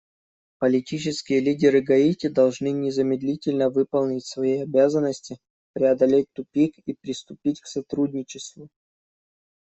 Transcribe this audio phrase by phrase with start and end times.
[0.57, 5.37] Политические лидеры Гаити должны незамедлительно выполнить свои обязанности,
[5.73, 8.69] преодолеть тупик и приступить к сотрудничеству.